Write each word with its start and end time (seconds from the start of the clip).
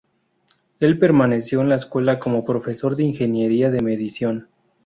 Él 0.79 0.97
permaneció 0.97 1.61
en 1.61 1.69
la 1.69 1.75
escuela 1.75 2.17
como 2.17 2.43
profesor 2.43 2.95
de 2.95 3.03
Ingeniería 3.03 3.69
de 3.69 3.83
Medición. 3.83 4.47